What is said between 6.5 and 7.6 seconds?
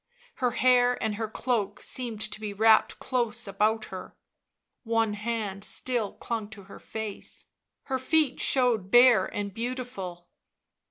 her face;